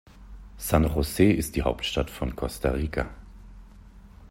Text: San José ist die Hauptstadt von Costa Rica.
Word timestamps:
San 0.57 0.87
José 0.91 1.25
ist 1.29 1.55
die 1.55 1.61
Hauptstadt 1.61 2.09
von 2.09 2.35
Costa 2.35 2.71
Rica. 2.71 3.11